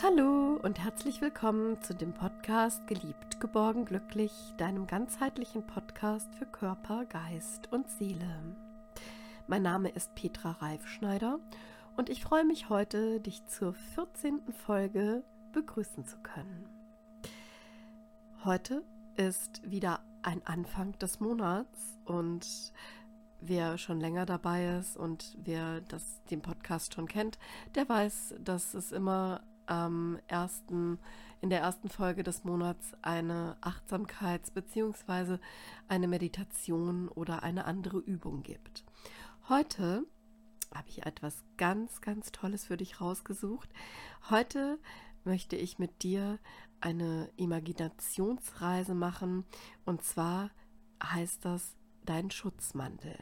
Hallo 0.00 0.60
und 0.62 0.78
herzlich 0.78 1.20
willkommen 1.20 1.82
zu 1.82 1.92
dem 1.92 2.12
Podcast 2.12 2.86
Geliebt, 2.86 3.40
geborgen, 3.40 3.84
glücklich, 3.84 4.32
deinem 4.56 4.86
ganzheitlichen 4.86 5.66
Podcast 5.66 6.32
für 6.36 6.46
Körper, 6.46 7.04
Geist 7.04 7.72
und 7.72 7.90
Seele. 7.90 8.56
Mein 9.48 9.62
Name 9.62 9.88
ist 9.88 10.14
Petra 10.14 10.52
Reifschneider 10.52 11.40
und 11.96 12.10
ich 12.10 12.22
freue 12.22 12.44
mich 12.44 12.68
heute, 12.68 13.18
dich 13.18 13.44
zur 13.46 13.74
14. 13.74 14.40
Folge 14.64 15.24
begrüßen 15.52 16.06
zu 16.06 16.18
können. 16.18 16.68
Heute 18.44 18.84
ist 19.16 19.68
wieder 19.68 19.98
ein 20.22 20.46
Anfang 20.46 20.96
des 21.00 21.18
Monats 21.18 21.98
und 22.04 22.72
wer 23.40 23.78
schon 23.78 23.98
länger 23.98 24.26
dabei 24.26 24.78
ist 24.78 24.96
und 24.96 25.36
wer 25.42 25.80
das, 25.80 26.22
den 26.30 26.40
Podcast 26.40 26.94
schon 26.94 27.08
kennt, 27.08 27.36
der 27.74 27.88
weiß, 27.88 28.36
dass 28.38 28.74
es 28.74 28.92
immer 28.92 29.40
am 29.68 30.18
ersten, 30.26 30.98
in 31.40 31.50
der 31.50 31.60
ersten 31.60 31.88
Folge 31.88 32.22
des 32.22 32.44
Monats 32.44 32.92
eine 33.02 33.56
Achtsamkeits- 33.60 34.52
bzw. 34.52 35.38
eine 35.88 36.08
Meditation 36.08 37.08
oder 37.08 37.42
eine 37.42 37.64
andere 37.64 37.98
Übung 37.98 38.42
gibt. 38.42 38.84
Heute 39.48 40.04
habe 40.74 40.88
ich 40.88 41.06
etwas 41.06 41.42
ganz, 41.56 42.00
ganz 42.00 42.32
Tolles 42.32 42.66
für 42.66 42.76
dich 42.76 43.00
rausgesucht. 43.00 43.70
Heute 44.30 44.78
möchte 45.24 45.56
ich 45.56 45.78
mit 45.78 46.02
dir 46.02 46.38
eine 46.80 47.30
Imaginationsreise 47.36 48.94
machen 48.94 49.44
und 49.84 50.02
zwar 50.02 50.50
heißt 51.02 51.44
das 51.44 51.76
dein 52.04 52.30
Schutzmantel. 52.30 53.16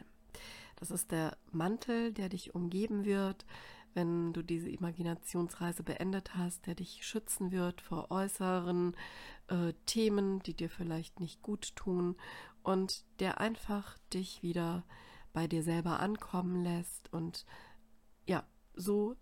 Das 0.77 0.91
ist 0.91 1.11
der 1.11 1.37
Mantel, 1.53 2.13
der 2.13 2.29
dich 2.29 2.55
umgeben 2.55 3.05
wird, 3.05 3.47
wenn 3.97 4.33
du 4.33 4.43
diese 4.43 4.69
Imaginationsreise 4.69 5.83
beendet 5.83 6.37
hast, 6.37 6.67
der 6.67 6.75
dich 6.75 7.05
schützen 7.05 7.51
wird 7.51 7.81
vor 7.81 8.11
äußeren 8.11 8.95
äh, 9.49 9.73
Themen, 9.87 10.41
die 10.41 10.55
dir 10.55 10.71
vielleicht 10.71 11.19
nicht 11.19 11.43
gut 11.43 11.75
tun 11.75 12.15
und 12.63 13.05
der 13.21 13.41
einfach 13.41 13.99
dich 14.13 14.43
wieder 14.43 14.85
bei 15.33 15.49
dir 15.49 15.63
selber 15.63 15.99
ankommen 16.01 16.63
lässt 16.63 17.13
und 17.13 17.47
ja, 18.27 18.45
so 18.75 19.17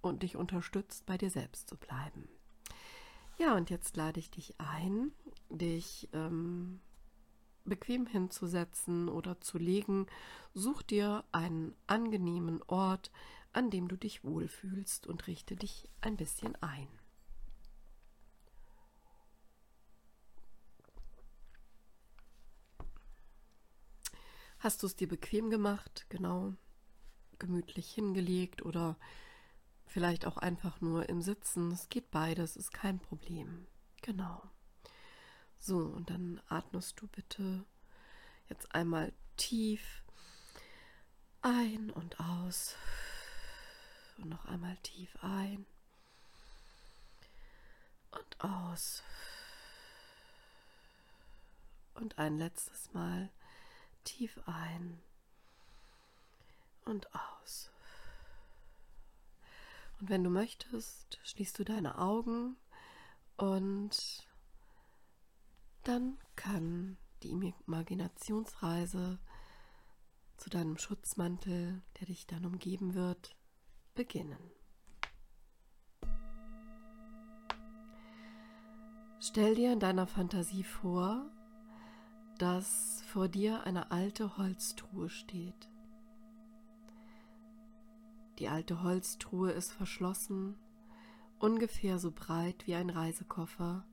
und 0.00 0.22
dich 0.22 0.36
unterstützt, 0.36 1.06
bei 1.06 1.16
dir 1.16 1.30
selbst 1.30 1.68
zu 1.68 1.76
bleiben. 1.76 2.28
Ja, 3.38 3.54
und 3.56 3.70
jetzt 3.70 3.96
lade 3.96 4.18
ich 4.18 4.30
dich 4.30 4.54
ein, 4.58 5.12
dich 5.48 6.08
ähm, 6.12 6.80
bequem 7.64 8.06
hinzusetzen 8.06 9.08
oder 9.08 9.40
zu 9.40 9.58
legen. 9.58 10.06
Such 10.54 10.82
dir 10.82 11.24
einen 11.30 11.74
angenehmen 11.86 12.62
Ort, 12.66 13.12
an 13.52 13.70
dem 13.70 13.88
du 13.88 13.96
dich 13.96 14.24
wohlfühlst 14.24 15.06
und 15.06 15.26
richte 15.26 15.56
dich 15.56 15.88
ein 16.00 16.16
bisschen 16.16 16.54
ein. 16.62 16.88
Hast 24.60 24.82
du 24.82 24.86
es 24.86 24.96
dir 24.96 25.06
bequem 25.06 25.50
gemacht, 25.50 26.06
genau, 26.08 26.54
gemütlich 27.38 27.90
hingelegt 27.92 28.62
oder 28.62 28.98
vielleicht 29.86 30.26
auch 30.26 30.36
einfach 30.36 30.80
nur 30.80 31.08
im 31.08 31.22
Sitzen? 31.22 31.70
Es 31.70 31.88
geht 31.88 32.10
beides, 32.10 32.56
ist 32.56 32.72
kein 32.72 32.98
Problem. 32.98 33.66
Genau. 34.02 34.42
So, 35.58 35.78
und 35.78 36.10
dann 36.10 36.40
atmest 36.48 37.00
du 37.00 37.06
bitte 37.06 37.64
jetzt 38.48 38.74
einmal 38.74 39.12
tief 39.36 40.02
ein 41.40 41.90
und 41.90 42.18
aus. 42.18 42.74
Und 44.18 44.28
noch 44.28 44.44
einmal 44.44 44.76
tief 44.78 45.16
ein 45.22 45.66
und 48.10 48.40
aus. 48.40 49.02
Und 51.94 52.18
ein 52.18 52.38
letztes 52.38 52.92
Mal 52.92 53.30
tief 54.04 54.38
ein 54.46 55.00
und 56.84 57.08
aus. 57.14 57.70
Und 60.00 60.08
wenn 60.08 60.22
du 60.22 60.30
möchtest, 60.30 61.18
schließt 61.24 61.58
du 61.58 61.64
deine 61.64 61.98
Augen 61.98 62.56
und 63.36 64.26
dann 65.84 66.18
kann 66.36 66.96
die 67.22 67.30
Imaginationsreise 67.66 69.18
zu 70.36 70.50
deinem 70.50 70.78
Schutzmantel, 70.78 71.82
der 71.98 72.06
dich 72.06 72.26
dann 72.26 72.46
umgeben 72.46 72.94
wird, 72.94 73.34
beginnen. 73.98 74.38
Stell 79.18 79.56
dir 79.56 79.72
in 79.72 79.80
deiner 79.80 80.06
Fantasie 80.06 80.62
vor, 80.62 81.28
dass 82.38 83.02
vor 83.08 83.26
dir 83.26 83.64
eine 83.64 83.90
alte 83.90 84.36
Holztruhe 84.36 85.10
steht. 85.10 85.68
Die 88.38 88.48
alte 88.48 88.84
Holztruhe 88.84 89.50
ist 89.50 89.72
verschlossen, 89.72 90.56
ungefähr 91.40 91.98
so 91.98 92.12
breit 92.12 92.68
wie 92.68 92.76
ein 92.76 92.90
Reisekoffer 92.90 93.84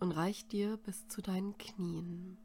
und 0.00 0.12
reicht 0.12 0.52
dir 0.52 0.78
bis 0.78 1.08
zu 1.08 1.20
deinen 1.20 1.58
Knien. 1.58 2.38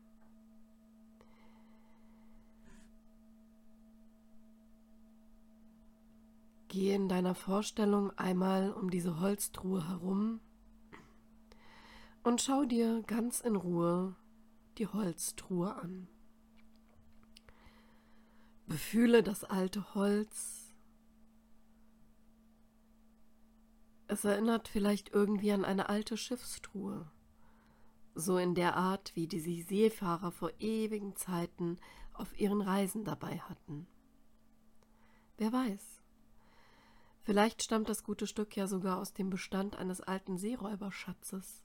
Gehe 6.78 6.94
in 6.94 7.10
deiner 7.10 7.34
Vorstellung 7.34 8.12
einmal 8.20 8.72
um 8.72 8.92
diese 8.92 9.20
Holztruhe 9.20 9.90
herum 9.90 10.42
und 12.24 12.40
schau 12.40 12.66
dir 12.66 13.02
ganz 13.08 13.42
in 13.42 13.56
Ruhe 13.56 14.16
die 14.78 14.86
Holztruhe 14.86 15.74
an. 15.74 16.08
Befühle 18.68 19.24
das 19.24 19.44
alte 19.44 19.96
Holz. 19.96 20.76
Es 24.08 24.24
erinnert 24.24 24.68
vielleicht 24.68 25.10
irgendwie 25.10 25.54
an 25.54 25.66
eine 25.66 25.90
alte 25.90 26.16
Schiffstruhe, 26.16 27.12
so 28.14 28.38
in 28.38 28.54
der 28.54 28.76
Art, 28.76 29.16
wie 29.16 29.26
die 29.26 29.64
Seefahrer 29.64 30.32
vor 30.32 30.52
ewigen 30.60 31.16
Zeiten 31.16 31.80
auf 32.14 32.40
ihren 32.40 32.62
Reisen 32.62 33.04
dabei 33.04 33.40
hatten. 33.40 33.88
Wer 35.38 35.52
weiß, 35.52 35.98
Vielleicht 37.28 37.62
stammt 37.62 37.90
das 37.90 38.06
gute 38.06 38.26
Stück 38.26 38.56
ja 38.56 38.68
sogar 38.68 39.00
aus 39.00 39.12
dem 39.12 39.30
Bestand 39.30 39.76
eines 39.76 40.00
alten 40.00 40.38
Seeräuberschatzes. 40.38 41.62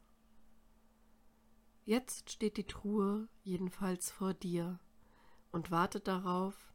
Jetzt 1.85 2.33
steht 2.33 2.57
die 2.57 2.67
Truhe 2.67 3.29
jedenfalls 3.45 4.11
vor 4.11 4.35
dir 4.35 4.81
und 5.53 5.71
wartet 5.71 6.09
darauf, 6.09 6.75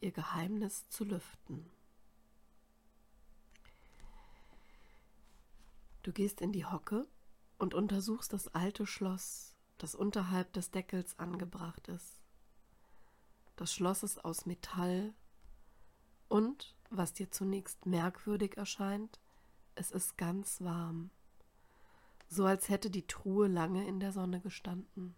ihr 0.00 0.12
Geheimnis 0.12 0.88
zu 0.90 1.02
lüften. 1.02 1.68
Du 6.04 6.12
gehst 6.12 6.40
in 6.40 6.52
die 6.52 6.66
Hocke 6.66 7.08
und 7.58 7.74
untersuchst 7.74 8.32
das 8.32 8.46
alte 8.46 8.86
Schloss, 8.86 9.56
das 9.78 9.96
unterhalb 9.96 10.52
des 10.52 10.70
Deckels 10.70 11.18
angebracht 11.18 11.88
ist. 11.88 12.22
Das 13.56 13.74
Schloss 13.74 14.04
ist 14.04 14.24
aus 14.24 14.46
Metall 14.46 15.14
und 16.28 16.75
was 16.90 17.12
dir 17.12 17.30
zunächst 17.30 17.86
merkwürdig 17.86 18.56
erscheint, 18.56 19.20
es 19.74 19.90
ist 19.90 20.16
ganz 20.16 20.60
warm, 20.60 21.10
so 22.28 22.44
als 22.44 22.68
hätte 22.68 22.90
die 22.90 23.06
Truhe 23.06 23.48
lange 23.48 23.86
in 23.86 24.00
der 24.00 24.12
Sonne 24.12 24.40
gestanden. 24.40 25.14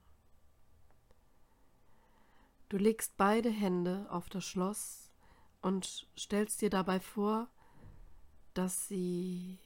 Du 2.68 2.76
legst 2.76 3.16
beide 3.16 3.50
Hände 3.50 4.06
auf 4.10 4.28
das 4.28 4.44
Schloss 4.44 5.10
und 5.62 6.06
stellst 6.18 6.60
dir 6.60 6.70
dabei 6.70 7.00
vor, 7.00 7.48
dass 8.52 8.88
sie 8.88 9.58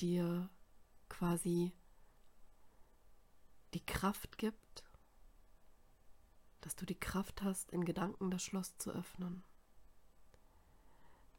dir 0.00 0.50
quasi 1.08 1.72
die 3.74 3.84
Kraft 3.84 4.38
gibt, 4.38 4.84
dass 6.62 6.74
du 6.74 6.86
die 6.86 6.98
Kraft 6.98 7.42
hast, 7.42 7.70
in 7.70 7.84
Gedanken 7.84 8.30
das 8.30 8.42
Schloss 8.42 8.76
zu 8.78 8.90
öffnen. 8.90 9.44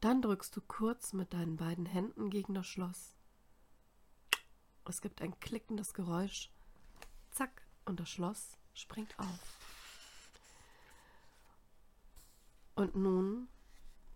Dann 0.00 0.22
drückst 0.22 0.56
du 0.56 0.60
kurz 0.60 1.12
mit 1.12 1.32
deinen 1.32 1.56
beiden 1.56 1.86
Händen 1.86 2.30
gegen 2.30 2.54
das 2.54 2.66
Schloss. 2.66 3.16
Es 4.84 5.00
gibt 5.00 5.22
ein 5.22 5.38
klickendes 5.40 5.94
Geräusch. 5.94 6.50
Zack, 7.32 7.66
und 7.86 7.98
das 7.98 8.08
Schloss 8.08 8.58
springt 8.74 9.18
auf. 9.18 9.56
Und 12.74 12.94
nun 12.94 13.48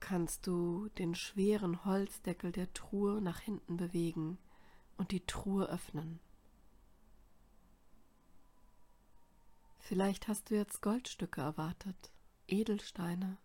kannst 0.00 0.46
du 0.46 0.88
den 0.98 1.14
schweren 1.14 1.84
Holzdeckel 1.84 2.52
der 2.52 2.72
Truhe 2.72 3.20
nach 3.20 3.40
hinten 3.40 3.76
bewegen 3.76 4.38
und 4.96 5.12
die 5.12 5.24
Truhe 5.24 5.66
öffnen. 5.66 6.20
Vielleicht 9.78 10.28
hast 10.28 10.50
du 10.50 10.56
jetzt 10.56 10.82
Goldstücke 10.82 11.40
erwartet, 11.40 12.12
Edelsteine 12.48 13.38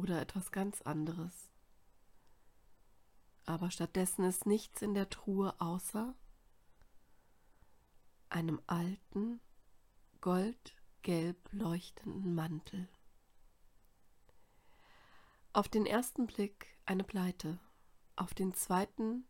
oder 0.00 0.20
etwas 0.20 0.50
ganz 0.50 0.80
anderes. 0.82 1.50
aber 3.44 3.70
stattdessen 3.70 4.24
ist 4.24 4.46
nichts 4.46 4.80
in 4.80 4.94
der 4.94 5.10
Truhe 5.10 5.60
außer 5.60 6.14
einem 8.28 8.60
alten, 8.68 9.40
goldgelb 10.20 11.52
leuchtenden 11.52 12.34
Mantel. 12.34 12.88
Auf 15.52 15.68
den 15.68 15.84
ersten 15.84 16.28
Blick 16.28 16.78
eine 16.86 17.02
Pleite, 17.02 17.58
auf 18.14 18.34
den 18.34 18.54
zweiten 18.54 19.26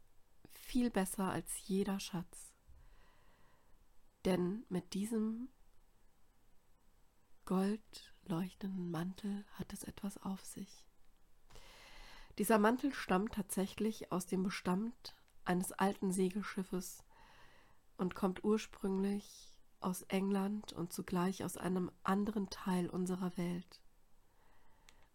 viel 0.51 0.91
besser 0.91 1.31
als 1.31 1.67
jeder 1.67 1.99
Schatz. 1.99 2.53
Denn 4.27 4.67
mit 4.69 4.93
diesem 4.93 5.49
goldleuchtenden 8.21 8.91
Mantel 8.91 9.45
hat 9.55 9.73
es 9.73 9.85
etwas 9.85 10.19
auf 10.19 10.45
sich. 10.45 10.85
Dieser 12.39 12.59
Mantel 12.59 12.93
stammt 12.93 13.35
tatsächlich 13.35 14.13
aus 14.13 14.27
dem 14.27 14.43
Bestand 14.43 15.17
eines 15.45 15.73
alten 15.73 16.13
Segelschiffes 16.13 17.05
und 17.97 18.15
kommt 18.15 18.45
ursprünglich 18.45 19.59
aus 19.81 20.03
England 20.03 20.73
und 20.73 20.93
zugleich 20.93 21.45
aus 21.45 21.57
einem 21.57 21.91
anderen 22.03 22.51
Teil 22.51 22.89
unserer 22.89 23.37
Welt. 23.37 23.81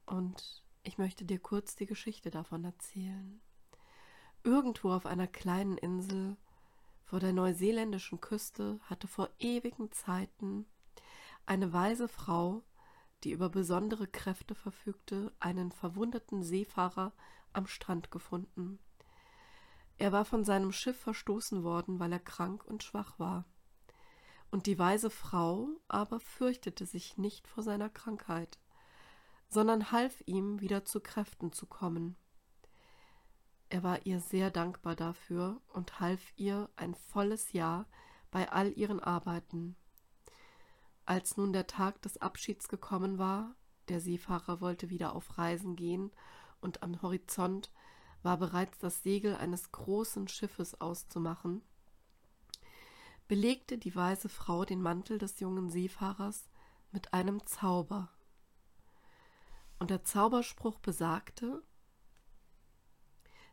Und 0.05 0.63
ich 0.83 0.97
möchte 0.97 1.25
dir 1.25 1.39
kurz 1.39 1.75
die 1.75 1.85
Geschichte 1.85 2.29
davon 2.29 2.63
erzählen. 2.63 3.41
Irgendwo 4.43 4.91
auf 4.91 5.05
einer 5.05 5.27
kleinen 5.27 5.77
Insel 5.77 6.37
vor 7.05 7.19
der 7.19 7.33
neuseeländischen 7.33 8.21
Küste 8.21 8.79
hatte 8.83 9.07
vor 9.07 9.29
ewigen 9.39 9.91
Zeiten 9.91 10.65
eine 11.45 11.73
weise 11.73 12.07
Frau 12.07 12.63
die 13.25 13.31
über 13.31 13.50
besondere 13.50 14.07
Kräfte 14.07 14.54
verfügte, 14.54 15.33
einen 15.39 15.72
verwundeten 15.72 16.44
Seefahrer 16.44 17.12
am 17.54 17.66
Strand 17.66 18.12
gefunden. 18.12 18.77
Er 19.98 20.12
war 20.12 20.25
von 20.25 20.44
seinem 20.44 20.72
Schiff 20.72 21.00
verstoßen 21.00 21.63
worden, 21.63 22.00
weil 22.00 22.12
er 22.12 22.19
krank 22.19 22.63
und 22.66 22.83
schwach 22.83 23.18
war. 23.18 23.45
Und 24.51 24.68
die 24.68 24.77
weise 24.77 25.10
Frau 25.10 25.69
aber 25.88 26.19
fürchtete 26.19 26.86
sich 26.86 27.18
nicht 27.18 27.48
vor 27.48 27.63
seiner 27.63 27.89
Krankheit, 27.89 28.60
sondern 29.50 29.92
half 29.92 30.22
ihm 30.27 30.62
wieder 30.62 30.86
zu 30.86 31.00
Kräften 31.00 31.51
zu 31.51 31.66
kommen. 31.66 32.16
Er 33.69 33.81
war 33.81 34.06
ihr 34.06 34.19
sehr 34.19 34.51
dankbar 34.51 34.95
dafür 34.95 35.62
und 35.74 36.00
half 36.00 36.22
ihr 36.36 36.69
ein 36.75 36.94
volles 36.94 37.54
Jahr 37.54 37.88
bei 38.30 38.51
all 38.51 38.72
ihren 38.77 39.00
Arbeiten. 39.00 39.75
Als 41.05 41.37
nun 41.37 41.53
der 41.53 41.67
Tag 41.67 42.01
des 42.01 42.17
Abschieds 42.17 42.67
gekommen 42.67 43.17
war, 43.17 43.55
der 43.89 43.99
Seefahrer 43.99 44.61
wollte 44.61 44.89
wieder 44.89 45.15
auf 45.15 45.37
Reisen 45.37 45.75
gehen, 45.75 46.11
und 46.61 46.81
am 46.81 46.99
Horizont 47.01 47.71
war 48.23 48.37
bereits 48.37 48.79
das 48.79 49.03
Segel 49.03 49.35
eines 49.35 49.71
großen 49.71 50.27
Schiffes 50.27 50.81
auszumachen, 50.81 51.61
belegte 53.27 53.77
die 53.77 53.95
weise 53.95 54.29
Frau 54.29 54.65
den 54.65 54.81
Mantel 54.81 55.19
des 55.19 55.39
jungen 55.39 55.69
Seefahrers 55.69 56.49
mit 56.91 57.13
einem 57.13 57.45
Zauber. 57.45 58.09
Und 59.77 59.91
der 59.91 60.03
Zauberspruch 60.03 60.79
besagte, 60.79 61.61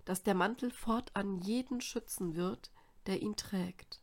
dass 0.05 0.23
der 0.23 0.35
Mantel 0.35 0.71
fortan 0.71 1.39
jeden 1.39 1.81
schützen 1.81 2.35
wird, 2.35 2.73
der 3.07 3.21
ihn 3.21 3.37
trägt. 3.37 4.02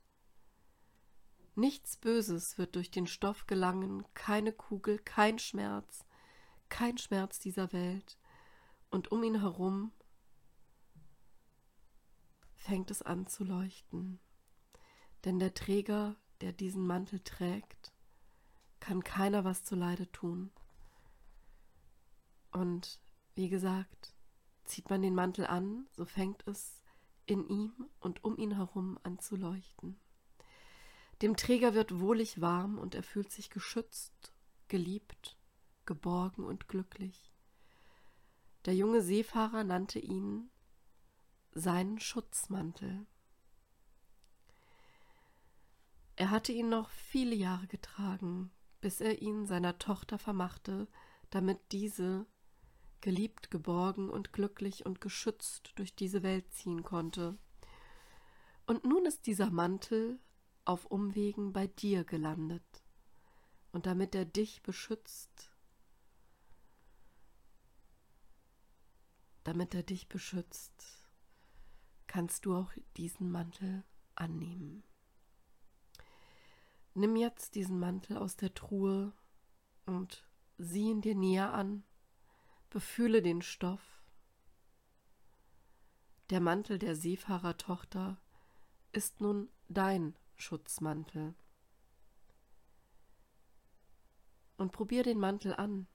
Nichts 1.59 1.97
Böses 1.97 2.57
wird 2.57 2.77
durch 2.77 2.89
den 2.89 3.05
Stoff 3.05 3.45
gelangen, 3.45 4.05
keine 4.13 4.53
Kugel, 4.53 4.97
kein 4.97 5.39
Schmerz, 5.39 6.05
kein 6.69 6.97
Schmerz 6.97 7.37
dieser 7.37 7.73
Welt. 7.73 8.17
Und 8.89 9.11
um 9.11 9.21
ihn 9.23 9.41
herum 9.41 9.91
fängt 12.55 12.89
es 12.91 13.01
an 13.01 13.27
zu 13.27 13.43
leuchten. 13.43 14.21
Denn 15.25 15.37
der 15.37 15.53
Träger, 15.53 16.15
der 16.39 16.53
diesen 16.53 16.87
Mantel 16.87 17.19
trägt, 17.19 17.91
kann 18.79 19.03
keiner 19.03 19.43
was 19.43 19.65
zuleide 19.65 20.09
tun. 20.13 20.51
Und 22.53 23.01
wie 23.35 23.49
gesagt, 23.49 24.15
zieht 24.63 24.89
man 24.89 25.01
den 25.01 25.13
Mantel 25.13 25.45
an, 25.45 25.89
so 25.91 26.05
fängt 26.05 26.47
es 26.47 26.81
in 27.25 27.45
ihm 27.49 27.89
und 27.99 28.23
um 28.23 28.37
ihn 28.37 28.55
herum 28.55 28.97
an 29.03 29.19
zu 29.19 29.35
leuchten. 29.35 29.99
Dem 31.21 31.35
Träger 31.35 31.73
wird 31.73 31.99
wohlig 31.99 32.39
warm 32.39 32.77
und 32.77 32.95
er 32.95 33.03
fühlt 33.03 33.31
sich 33.31 33.49
geschützt, 33.49 34.33
geliebt, 34.69 35.37
geborgen 35.85 36.45
und 36.45 36.67
glücklich. 36.69 37.33
Der 38.65 38.75
junge 38.75 39.01
Seefahrer 39.01 39.63
nannte 39.63 39.99
ihn 39.99 40.49
seinen 41.51 41.99
Schutzmantel. 41.99 43.05
Er 46.15 46.31
hatte 46.31 46.51
ihn 46.51 46.69
noch 46.69 46.89
viele 46.89 47.35
Jahre 47.35 47.67
getragen, 47.67 48.51
bis 48.81 49.01
er 49.01 49.21
ihn 49.21 49.45
seiner 49.45 49.77
Tochter 49.77 50.19
vermachte, 50.19 50.87
damit 51.29 51.59
diese 51.71 52.25
geliebt, 53.01 53.51
geborgen 53.51 54.09
und 54.09 54.33
glücklich 54.33 54.85
und 54.85 55.01
geschützt 55.01 55.71
durch 55.75 55.95
diese 55.95 56.23
Welt 56.23 56.53
ziehen 56.53 56.83
konnte. 56.83 57.37
Und 58.67 58.83
nun 58.83 59.05
ist 59.05 59.25
dieser 59.25 59.49
Mantel 59.49 60.19
auf 60.69 60.85
Umwegen 60.85 61.51
bei 61.51 61.65
dir 61.65 62.03
gelandet. 62.03 62.83
Und 63.71 63.87
damit 63.87 64.13
er 64.13 64.25
dich 64.25 64.61
beschützt, 64.61 65.51
damit 69.43 69.73
er 69.73 69.81
dich 69.81 70.07
beschützt, 70.07 71.09
kannst 72.05 72.45
du 72.45 72.55
auch 72.55 72.71
diesen 72.97 73.31
Mantel 73.31 73.83
annehmen. 74.13 74.83
Nimm 76.93 77.15
jetzt 77.15 77.55
diesen 77.55 77.79
Mantel 77.79 78.17
aus 78.17 78.35
der 78.35 78.53
Truhe 78.53 79.11
und 79.87 80.23
sieh 80.59 80.91
ihn 80.91 81.01
dir 81.01 81.15
näher 81.15 81.51
an, 81.51 81.83
befühle 82.69 83.23
den 83.23 83.41
Stoff. 83.41 84.03
Der 86.29 86.41
Mantel 86.41 86.77
der 86.77 86.95
Seefahrertochter 86.95 88.21
ist 88.91 89.19
nun 89.19 89.49
dein 89.67 90.15
Schutzmantel. 90.39 91.35
Und 94.57 94.71
probier 94.71 95.03
den 95.03 95.19
Mantel 95.19 95.53
an. 95.53 95.87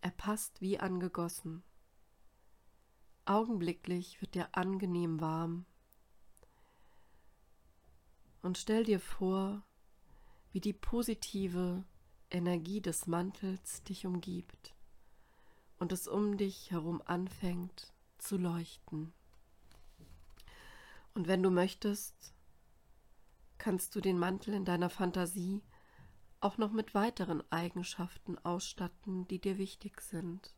Er 0.00 0.10
passt 0.10 0.60
wie 0.60 0.78
angegossen. 0.78 1.62
Augenblicklich 3.26 4.20
wird 4.20 4.34
dir 4.34 4.48
angenehm 4.52 5.20
warm. 5.20 5.66
Und 8.42 8.58
stell 8.58 8.84
dir 8.84 9.00
vor, 9.00 9.62
wie 10.52 10.60
die 10.60 10.74
positive 10.74 11.84
Energie 12.30 12.80
des 12.80 13.06
Mantels 13.06 13.82
dich 13.84 14.06
umgibt 14.06 14.74
und 15.78 15.92
es 15.92 16.08
um 16.08 16.36
dich 16.36 16.70
herum 16.70 17.02
anfängt 17.04 17.92
zu 18.18 18.36
leuchten. 18.36 19.12
Und 21.14 21.28
wenn 21.28 21.42
du 21.42 21.50
möchtest, 21.50 22.34
kannst 23.58 23.94
du 23.94 24.00
den 24.00 24.18
Mantel 24.18 24.52
in 24.52 24.64
deiner 24.64 24.90
Fantasie 24.90 25.62
auch 26.40 26.58
noch 26.58 26.72
mit 26.72 26.94
weiteren 26.94 27.42
Eigenschaften 27.50 28.36
ausstatten, 28.44 29.26
die 29.28 29.38
dir 29.40 29.56
wichtig 29.56 30.00
sind. 30.00 30.54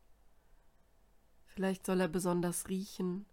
Vielleicht 1.45 1.85
soll 1.85 2.01
er 2.01 2.07
besonders 2.07 2.67
riechen 2.67 3.25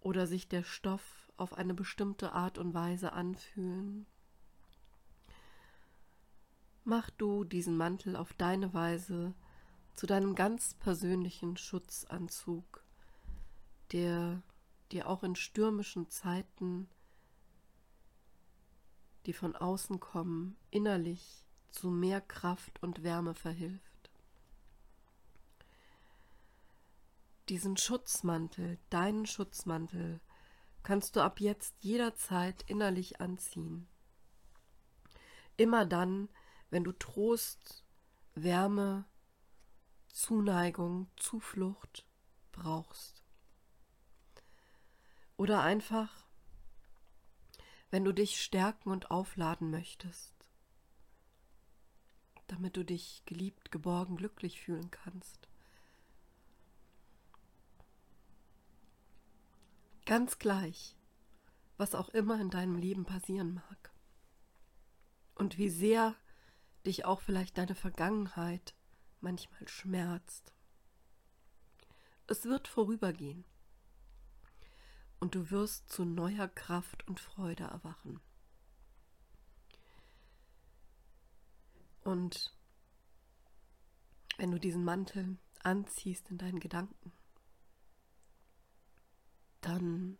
oder 0.00 0.26
sich 0.26 0.48
der 0.48 0.62
Stoff 0.62 1.30
auf 1.36 1.54
eine 1.54 1.74
bestimmte 1.74 2.32
Art 2.32 2.56
und 2.56 2.72
Weise 2.72 3.12
anfühlen. 3.12 4.06
Mach 6.84 7.10
du 7.10 7.44
diesen 7.44 7.76
Mantel 7.76 8.16
auf 8.16 8.32
deine 8.32 8.72
Weise 8.72 9.34
zu 9.94 10.06
deinem 10.06 10.34
ganz 10.34 10.74
persönlichen 10.74 11.56
Schutzanzug, 11.56 12.82
der 13.92 14.42
dir 14.92 15.08
auch 15.08 15.22
in 15.22 15.36
stürmischen 15.36 16.08
Zeiten, 16.08 16.88
die 19.26 19.32
von 19.32 19.54
außen 19.54 20.00
kommen, 20.00 20.56
innerlich 20.70 21.44
zu 21.70 21.90
mehr 21.90 22.20
Kraft 22.20 22.82
und 22.82 23.02
Wärme 23.02 23.34
verhilft. 23.34 24.10
Diesen 27.48 27.76
Schutzmantel, 27.76 28.78
deinen 28.90 29.26
Schutzmantel, 29.26 30.20
kannst 30.82 31.16
du 31.16 31.20
ab 31.20 31.40
jetzt 31.40 31.74
jederzeit 31.80 32.62
innerlich 32.68 33.20
anziehen. 33.20 33.88
Immer 35.56 35.84
dann, 35.84 36.28
wenn 36.70 36.84
du 36.84 36.92
Trost, 36.92 37.84
Wärme, 38.34 39.04
Zuneigung, 40.08 41.10
Zuflucht 41.16 42.06
brauchst. 42.52 43.19
Oder 45.40 45.62
einfach, 45.62 46.26
wenn 47.90 48.04
du 48.04 48.12
dich 48.12 48.42
stärken 48.42 48.90
und 48.90 49.10
aufladen 49.10 49.70
möchtest, 49.70 50.34
damit 52.46 52.76
du 52.76 52.84
dich 52.84 53.22
geliebt, 53.24 53.70
geborgen, 53.70 54.16
glücklich 54.16 54.60
fühlen 54.60 54.90
kannst. 54.90 55.48
Ganz 60.04 60.38
gleich, 60.38 60.94
was 61.78 61.94
auch 61.94 62.10
immer 62.10 62.38
in 62.38 62.50
deinem 62.50 62.76
Leben 62.76 63.06
passieren 63.06 63.54
mag. 63.54 63.94
Und 65.36 65.56
wie 65.56 65.70
sehr 65.70 66.16
dich 66.84 67.06
auch 67.06 67.22
vielleicht 67.22 67.56
deine 67.56 67.76
Vergangenheit 67.76 68.74
manchmal 69.22 69.66
schmerzt. 69.68 70.52
Es 72.26 72.44
wird 72.44 72.68
vorübergehen. 72.68 73.46
Und 75.20 75.34
du 75.34 75.50
wirst 75.50 75.90
zu 75.90 76.04
neuer 76.04 76.48
Kraft 76.48 77.06
und 77.06 77.20
Freude 77.20 77.64
erwachen. 77.64 78.20
Und 82.02 82.56
wenn 84.38 84.50
du 84.50 84.58
diesen 84.58 84.82
Mantel 84.82 85.36
anziehst 85.62 86.30
in 86.30 86.38
deinen 86.38 86.60
Gedanken, 86.60 87.12
dann 89.60 90.18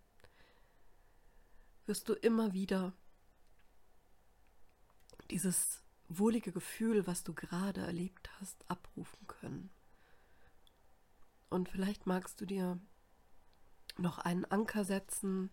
wirst 1.87 2.09
du 2.11 2.13
immer 2.13 2.53
wieder 2.53 2.93
dieses 5.31 5.83
wohlige 6.09 6.53
Gefühl, 6.53 7.07
was 7.07 7.25
du 7.25 7.33
gerade 7.35 7.81
erlebt 7.81 8.31
hast, 8.39 8.69
abrufen 8.71 9.27
können. 9.27 9.71
Und 11.49 11.69
vielleicht 11.69 12.07
magst 12.07 12.41
du 12.41 12.47
dir 12.47 12.79
noch 14.01 14.19
einen 14.19 14.45
Anker 14.47 14.85
setzen, 14.85 15.51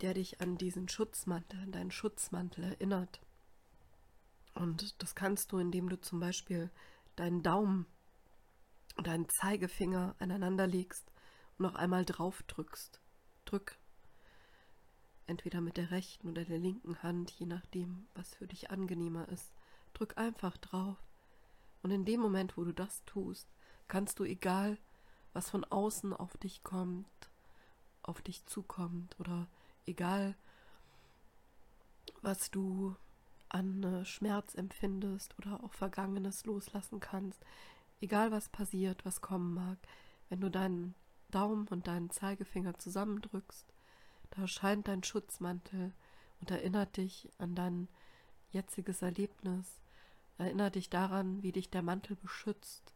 der 0.00 0.14
dich 0.14 0.40
an 0.40 0.58
diesen 0.58 0.88
Schutzmantel, 0.88 1.60
an 1.60 1.72
deinen 1.72 1.90
Schutzmantel 1.90 2.64
erinnert. 2.64 3.20
Und 4.54 5.02
das 5.02 5.14
kannst 5.14 5.52
du, 5.52 5.58
indem 5.58 5.88
du 5.88 6.00
zum 6.00 6.20
Beispiel 6.20 6.70
deinen 7.16 7.42
Daumen 7.42 7.86
und 8.96 9.06
deinen 9.06 9.28
Zeigefinger 9.28 10.14
aneinander 10.18 10.66
legst 10.66 11.10
und 11.58 11.64
noch 11.64 11.74
einmal 11.74 12.04
drauf 12.04 12.42
drückst. 12.44 13.00
Drück. 13.44 13.78
Entweder 15.26 15.60
mit 15.60 15.76
der 15.76 15.90
rechten 15.90 16.28
oder 16.28 16.44
der 16.44 16.58
linken 16.58 17.02
Hand, 17.02 17.30
je 17.32 17.46
nachdem, 17.46 18.06
was 18.14 18.34
für 18.34 18.46
dich 18.46 18.70
angenehmer 18.70 19.28
ist. 19.28 19.52
Drück 19.92 20.16
einfach 20.18 20.56
drauf. 20.58 20.96
Und 21.82 21.90
in 21.90 22.04
dem 22.04 22.20
Moment, 22.20 22.56
wo 22.56 22.64
du 22.64 22.72
das 22.72 23.04
tust, 23.04 23.48
kannst 23.88 24.18
du, 24.18 24.24
egal 24.24 24.78
was 25.36 25.50
von 25.50 25.64
außen 25.64 26.14
auf 26.14 26.34
dich 26.38 26.64
kommt, 26.64 27.06
auf 28.02 28.22
dich 28.22 28.46
zukommt 28.46 29.20
oder 29.20 29.48
egal 29.84 30.34
was 32.22 32.50
du 32.50 32.96
an 33.50 33.82
äh, 33.82 34.04
Schmerz 34.06 34.54
empfindest 34.54 35.36
oder 35.38 35.62
auch 35.62 35.74
Vergangenes 35.74 36.46
loslassen 36.46 37.00
kannst, 37.00 37.38
egal 38.00 38.32
was 38.32 38.48
passiert, 38.48 39.04
was 39.04 39.20
kommen 39.20 39.52
mag, 39.52 39.76
wenn 40.30 40.40
du 40.40 40.50
deinen 40.50 40.94
Daumen 41.30 41.68
und 41.68 41.86
deinen 41.86 42.08
Zeigefinger 42.08 42.78
zusammendrückst, 42.78 43.66
da 44.30 44.40
erscheint 44.40 44.88
dein 44.88 45.02
Schutzmantel 45.02 45.92
und 46.40 46.50
erinnert 46.50 46.96
dich 46.96 47.28
an 47.36 47.54
dein 47.54 47.88
jetziges 48.52 49.02
Erlebnis, 49.02 49.80
erinnert 50.38 50.76
dich 50.76 50.88
daran, 50.88 51.42
wie 51.42 51.52
dich 51.52 51.68
der 51.68 51.82
Mantel 51.82 52.16
beschützt, 52.16 52.95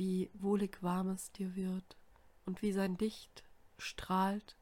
wie 0.00 0.30
wohlig 0.32 0.82
warm 0.82 1.10
es 1.10 1.30
dir 1.30 1.54
wird 1.54 1.98
und 2.46 2.62
wie 2.62 2.72
sein 2.72 2.96
Licht 2.96 3.44
strahlt 3.76 4.56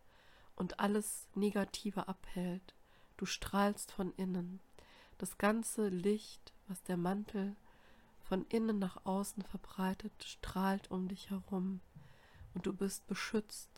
und 0.56 0.80
alles 0.80 1.28
Negative 1.36 2.08
abhält. 2.08 2.74
Du 3.16 3.24
strahlst 3.24 3.92
von 3.92 4.12
innen. 4.16 4.58
Das 5.16 5.38
ganze 5.38 5.90
Licht, 5.90 6.52
was 6.66 6.82
der 6.82 6.96
Mantel 6.96 7.54
von 8.24 8.46
innen 8.48 8.80
nach 8.80 9.06
außen 9.06 9.44
verbreitet, 9.44 10.24
strahlt 10.24 10.90
um 10.90 11.06
dich 11.06 11.30
herum 11.30 11.82
und 12.54 12.66
du 12.66 12.72
bist 12.72 13.06
beschützt. 13.06 13.70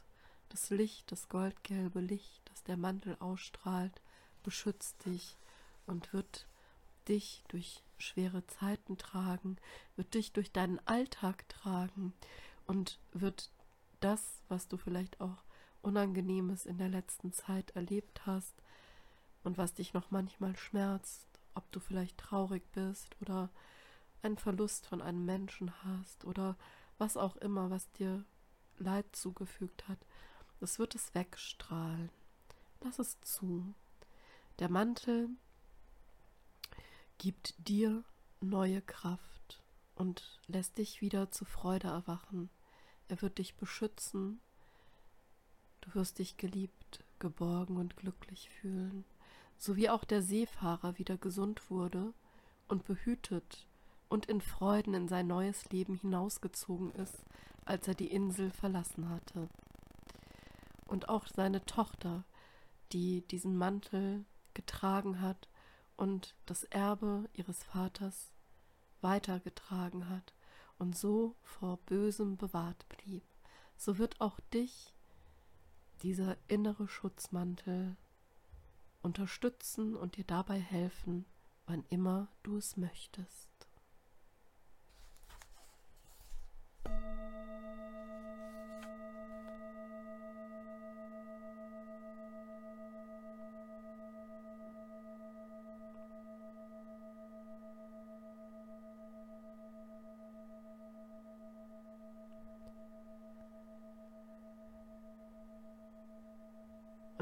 Das 0.49 0.71
Licht, 0.71 1.12
das 1.12 1.29
goldgelbe 1.29 2.00
Licht, 2.00 2.40
das 2.47 2.62
der 2.62 2.79
Mantel 2.79 3.19
ausstrahlt, 3.21 4.00
beschützt 4.43 5.05
dich 5.05 5.37
und 5.85 6.14
wird 6.14 6.47
dich 7.07 7.45
durch 7.49 7.83
schwere 8.00 8.47
Zeiten 8.47 8.99
tragen, 8.99 9.57
wird 9.97 10.14
dich 10.14 10.33
durch 10.33 10.52
deinen 10.52 10.80
Alltag 10.87 11.49
tragen 11.49 12.14
und 12.66 12.99
wird 13.12 13.50
das, 14.00 14.42
was 14.49 14.69
du 14.69 14.76
vielleicht 14.76 15.21
auch 15.21 15.45
Unangenehmes 15.83 16.66
in 16.66 16.78
der 16.78 16.88
letzten 16.88 17.33
Zeit 17.33 17.71
erlebt 17.71 18.26
hast 18.26 18.54
und 19.45 19.59
was 19.59 19.75
dich 19.75 19.95
noch 19.95 20.11
manchmal 20.11 20.57
schmerzt, 20.57 21.26
ob 21.54 21.71
du 21.73 21.80
vielleicht 21.80 22.19
traurig 22.19 22.62
bist 22.73 23.16
oder 23.21 23.50
einen 24.23 24.37
Verlust 24.37 24.87
von 24.87 25.00
einem 25.00 25.25
Menschen 25.25 25.73
hast 25.85 26.25
oder 26.25 26.57
was 26.99 27.16
auch 27.16 27.37
immer, 27.37 27.71
was 27.71 27.90
dir 27.92 28.25
Leid 28.78 29.07
zugefügt 29.12 29.88
hat, 29.88 29.99
das 30.59 30.78
wird 30.78 30.95
es 30.95 31.14
wegstrahlen. 31.14 32.11
Lass 32.83 32.99
es 32.99 33.21
zu. 33.21 33.75
Der 34.59 34.71
Mantel 34.71 35.30
gibt 37.21 37.69
dir 37.69 38.03
neue 38.41 38.81
Kraft 38.81 39.62
und 39.95 40.41
lässt 40.47 40.79
dich 40.79 41.03
wieder 41.03 41.31
zu 41.31 41.45
Freude 41.45 41.89
erwachen. 41.89 42.49
Er 43.09 43.21
wird 43.21 43.37
dich 43.37 43.57
beschützen. 43.57 44.41
Du 45.83 45.95
wirst 45.95 46.19
dich 46.19 46.39
geliebt, 46.39 47.05
geborgen 47.19 47.77
und 47.77 47.99
glücklich 47.99 48.49
fühlen, 48.49 49.05
so 49.59 49.77
wie 49.77 49.91
auch 49.91 50.05
der 50.05 50.23
Seefahrer 50.23 50.97
wieder 50.97 51.19
gesund 51.19 51.71
wurde 51.71 52.15
und 52.69 52.87
behütet 52.87 53.67
und 54.09 54.25
in 54.25 54.41
Freuden 54.41 54.95
in 54.95 55.07
sein 55.07 55.27
neues 55.27 55.69
Leben 55.69 55.97
hinausgezogen 55.97 56.91
ist, 56.93 57.23
als 57.67 57.87
er 57.87 57.95
die 57.95 58.11
Insel 58.11 58.50
verlassen 58.50 59.11
hatte. 59.11 59.50
Und 60.87 61.11
auch 61.11 61.27
seine 61.27 61.67
Tochter, 61.67 62.25
die 62.93 63.21
diesen 63.29 63.59
Mantel 63.59 64.25
getragen 64.55 65.21
hat 65.21 65.50
und 66.00 66.35
das 66.47 66.64
Erbe 66.64 67.28
ihres 67.35 67.62
Vaters 67.62 68.33
weitergetragen 69.02 70.09
hat 70.09 70.33
und 70.78 70.97
so 70.97 71.37
vor 71.42 71.76
Bösem 71.85 72.38
bewahrt 72.38 72.88
blieb, 72.88 73.23
so 73.76 73.99
wird 73.99 74.19
auch 74.19 74.40
dich 74.54 74.95
dieser 76.02 76.38
innere 76.49 76.88
Schutzmantel 76.88 77.99
unterstützen 79.02 79.95
und 79.95 80.16
dir 80.16 80.25
dabei 80.25 80.59
helfen, 80.59 81.26
wann 81.66 81.85
immer 81.90 82.28
du 82.45 82.57
es 82.57 82.78
möchtest. 82.78 83.50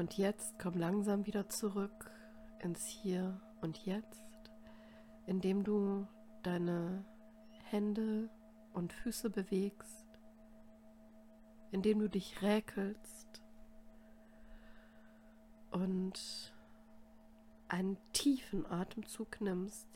Und 0.09 0.17
jetzt 0.17 0.57
komm 0.57 0.73
langsam 0.73 1.27
wieder 1.27 1.49
zurück 1.49 2.09
ins 2.63 2.87
Hier 2.87 3.39
und 3.61 3.85
Jetzt, 3.85 4.49
indem 5.27 5.63
du 5.63 6.07
deine 6.41 7.05
Hände 7.65 8.27
und 8.73 8.91
Füße 8.91 9.29
bewegst, 9.29 10.07
indem 11.69 11.99
du 11.99 12.09
dich 12.09 12.41
räkelst 12.41 13.43
und 15.69 16.55
einen 17.67 17.95
tiefen 18.11 18.65
Atemzug 18.65 19.39
nimmst 19.41 19.89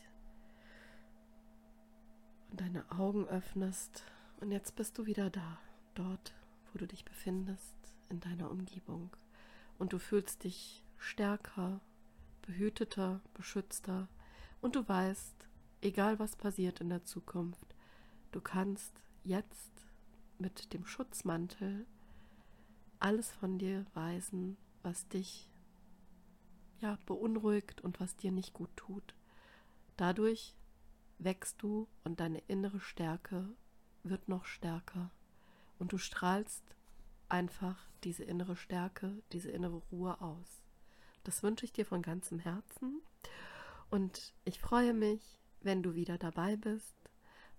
und 2.52 2.62
deine 2.62 2.86
Augen 2.92 3.26
öffnest. 3.26 4.04
Und 4.42 4.52
jetzt 4.52 4.76
bist 4.76 4.96
du 5.00 5.08
wieder 5.08 5.32
da, 5.32 5.58
dort, 5.96 6.36
wo 6.72 6.78
du 6.78 6.86
dich 6.86 7.04
befindest, 7.04 7.74
in 8.10 8.20
deiner 8.20 8.52
Umgebung 8.52 9.10
und 9.84 9.92
du 9.92 10.00
fühlst 10.00 10.46
dich 10.46 10.82
stärker, 10.96 11.82
behüteter, 12.44 13.20
beschützter 13.34 14.08
und 14.62 14.78
du 14.78 14.88
weißt, 14.88 15.50
egal 15.82 16.20
was 16.20 16.38
passiert 16.38 16.80
in 16.80 16.88
der 16.88 17.04
Zukunft, 17.04 17.76
du 18.32 18.40
kannst 18.40 18.94
jetzt 19.26 19.86
mit 20.40 20.72
dem 20.72 20.86
Schutzmantel 20.86 21.86
alles 23.00 23.30
von 23.34 23.60
dir 23.60 23.86
weisen, 23.94 24.56
was 24.84 25.06
dich 25.10 25.50
ja 26.80 26.98
beunruhigt 27.06 27.82
und 27.82 28.00
was 28.00 28.16
dir 28.16 28.32
nicht 28.32 28.54
gut 28.54 28.74
tut. 28.78 29.14
Dadurch 29.98 30.56
wächst 31.20 31.62
du 31.62 31.90
und 32.06 32.22
deine 32.22 32.40
innere 32.48 32.80
Stärke 32.80 33.50
wird 34.04 34.30
noch 34.30 34.46
stärker 34.46 35.12
und 35.78 35.92
du 35.92 35.98
strahlst 35.98 36.73
einfach 37.34 37.90
diese 38.04 38.24
innere 38.24 38.56
Stärke, 38.56 39.12
diese 39.32 39.50
innere 39.50 39.82
Ruhe 39.92 40.22
aus. 40.22 40.62
Das 41.24 41.42
wünsche 41.42 41.66
ich 41.66 41.74
dir 41.74 41.86
von 41.86 42.04
ganzem 42.04 42.38
Herzen 42.38 43.02
und 43.90 44.34
ich 44.46 44.60
freue 44.60 44.94
mich, 44.94 45.40
wenn 45.62 45.82
du 45.82 45.96
wieder 45.96 46.20
dabei 46.20 46.58
bist 46.58 46.96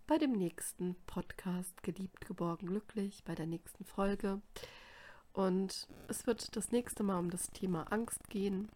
bei 0.06 0.16
dem 0.16 0.32
nächsten 0.32 0.94
Podcast 1.06 1.82
Geliebt, 1.82 2.24
geborgen, 2.24 2.68
glücklich, 2.68 3.24
bei 3.24 3.34
der 3.34 3.46
nächsten 3.46 3.84
Folge. 3.84 4.40
Und 5.32 5.88
es 6.06 6.24
wird 6.26 6.54
das 6.54 6.70
nächste 6.70 7.02
Mal 7.02 7.18
um 7.18 7.30
das 7.30 7.50
Thema 7.50 7.90
Angst 7.90 8.28
gehen, 8.30 8.68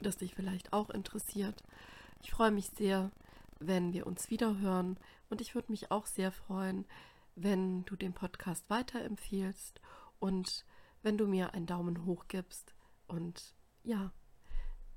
das 0.00 0.18
dich 0.18 0.34
vielleicht 0.36 0.72
auch 0.72 0.90
interessiert. 0.90 1.64
Ich 2.22 2.30
freue 2.30 2.52
mich 2.52 2.68
sehr, 2.68 3.10
wenn 3.58 3.92
wir 3.92 4.06
uns 4.06 4.30
wieder 4.30 4.58
hören 4.60 4.96
und 5.28 5.40
ich 5.40 5.56
würde 5.56 5.72
mich 5.72 5.90
auch 5.90 6.06
sehr 6.06 6.30
freuen, 6.30 6.84
wenn 7.36 7.84
du 7.84 7.96
den 7.96 8.12
Podcast 8.12 8.64
weiterempfiehlst 8.68 9.80
und 10.24 10.64
wenn 11.02 11.18
du 11.18 11.26
mir 11.26 11.52
einen 11.52 11.66
Daumen 11.66 12.06
hoch 12.06 12.28
gibst. 12.28 12.74
Und 13.06 13.54
ja, 13.82 14.10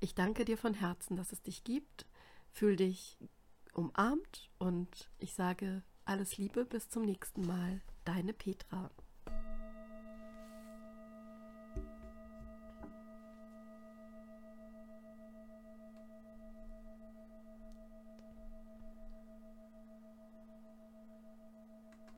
ich 0.00 0.14
danke 0.14 0.46
dir 0.46 0.56
von 0.56 0.72
Herzen, 0.72 1.16
dass 1.16 1.32
es 1.32 1.42
dich 1.42 1.64
gibt. 1.64 2.06
Fühl 2.50 2.76
dich 2.76 3.18
umarmt 3.74 4.50
und 4.56 5.10
ich 5.18 5.34
sage 5.34 5.82
alles 6.06 6.38
Liebe 6.38 6.64
bis 6.64 6.88
zum 6.88 7.04
nächsten 7.04 7.42
Mal. 7.42 7.82
Deine 8.06 8.32
Petra. 8.32 8.90